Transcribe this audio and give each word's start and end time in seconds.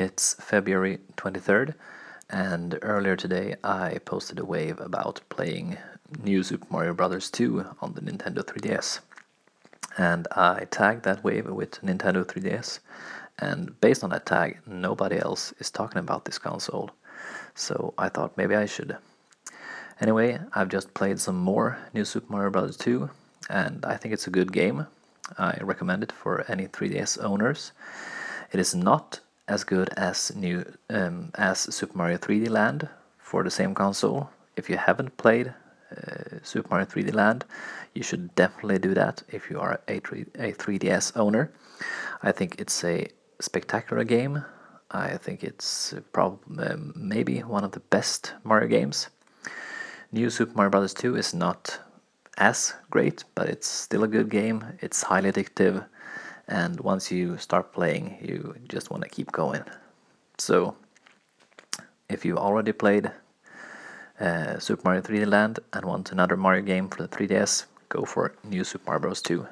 It's 0.00 0.34
February 0.34 1.00
23rd, 1.16 1.74
and 2.30 2.78
earlier 2.82 3.16
today 3.16 3.56
I 3.64 3.98
posted 4.04 4.38
a 4.38 4.44
wave 4.44 4.78
about 4.78 5.20
playing 5.28 5.76
New 6.22 6.44
Super 6.44 6.68
Mario 6.70 6.94
Bros. 6.94 7.28
2 7.32 7.66
on 7.82 7.94
the 7.94 8.00
Nintendo 8.00 8.44
3DS. 8.44 9.00
And 9.96 10.28
I 10.30 10.66
tagged 10.70 11.02
that 11.02 11.24
wave 11.24 11.46
with 11.46 11.82
Nintendo 11.82 12.24
3DS, 12.24 12.78
and 13.40 13.80
based 13.80 14.04
on 14.04 14.10
that 14.10 14.24
tag, 14.24 14.60
nobody 14.68 15.18
else 15.18 15.52
is 15.58 15.68
talking 15.68 15.98
about 15.98 16.26
this 16.26 16.38
console. 16.38 16.92
So 17.56 17.92
I 17.98 18.08
thought 18.08 18.36
maybe 18.36 18.54
I 18.54 18.66
should. 18.66 18.98
Anyway, 20.00 20.38
I've 20.54 20.68
just 20.68 20.94
played 20.94 21.18
some 21.18 21.38
more 21.38 21.76
New 21.92 22.04
Super 22.04 22.30
Mario 22.30 22.50
Bros. 22.50 22.76
2, 22.76 23.10
and 23.50 23.84
I 23.84 23.96
think 23.96 24.14
it's 24.14 24.28
a 24.28 24.30
good 24.30 24.52
game. 24.52 24.86
I 25.36 25.58
recommend 25.60 26.04
it 26.04 26.12
for 26.12 26.48
any 26.48 26.68
3DS 26.68 27.20
owners. 27.20 27.72
It 28.52 28.60
is 28.60 28.76
not 28.76 29.18
as 29.48 29.64
good 29.64 29.88
as 29.96 30.34
new 30.36 30.64
um, 30.90 31.30
as 31.34 31.60
Super 31.74 31.96
Mario 31.96 32.18
3D 32.18 32.48
Land 32.48 32.88
for 33.18 33.42
the 33.42 33.50
same 33.50 33.74
console. 33.74 34.30
If 34.56 34.68
you 34.68 34.76
haven't 34.76 35.16
played 35.16 35.54
uh, 35.96 36.38
Super 36.42 36.68
Mario 36.70 36.86
3D 36.86 37.14
Land, 37.14 37.44
you 37.94 38.02
should 38.02 38.34
definitely 38.34 38.78
do 38.78 38.94
that 38.94 39.22
if 39.30 39.50
you 39.50 39.58
are 39.58 39.80
a, 39.88 40.00
3, 40.00 40.26
a 40.34 40.52
3DS 40.52 41.16
owner. 41.16 41.50
I 42.22 42.32
think 42.32 42.60
it's 42.60 42.84
a 42.84 43.08
spectacular 43.40 44.04
game. 44.04 44.44
I 44.90 45.16
think 45.16 45.44
it's 45.44 45.94
probably 46.12 46.66
um, 46.66 46.92
maybe 46.96 47.40
one 47.40 47.64
of 47.64 47.72
the 47.72 47.80
best 47.80 48.34
Mario 48.44 48.68
games. 48.68 49.08
New 50.12 50.30
Super 50.30 50.54
Mario 50.54 50.70
Bros. 50.70 50.94
2 50.94 51.16
is 51.16 51.34
not 51.34 51.78
as 52.38 52.74
great, 52.90 53.24
but 53.34 53.48
it's 53.48 53.68
still 53.68 54.04
a 54.04 54.08
good 54.08 54.30
game. 54.30 54.64
It's 54.80 55.02
highly 55.02 55.30
addictive 55.30 55.84
and 56.48 56.80
once 56.80 57.12
you 57.12 57.36
start 57.38 57.72
playing 57.72 58.16
you 58.20 58.54
just 58.68 58.90
want 58.90 59.02
to 59.02 59.08
keep 59.08 59.30
going. 59.32 59.62
So 60.38 60.76
if 62.08 62.24
you 62.24 62.36
already 62.36 62.72
played 62.72 63.10
uh, 64.20 64.58
Super 64.58 64.82
Mario 64.84 65.02
3D 65.02 65.26
Land 65.26 65.60
and 65.72 65.84
want 65.84 66.10
another 66.12 66.36
Mario 66.36 66.62
game 66.62 66.88
for 66.88 67.02
the 67.02 67.08
3DS 67.08 67.66
go 67.88 68.04
for 68.04 68.34
New 68.44 68.64
Super 68.64 68.84
Mario 68.86 69.00
Bros 69.00 69.22
2 69.22 69.46